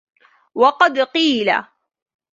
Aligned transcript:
وَقَدْ 0.55 0.99
قِيلَ 0.99 1.51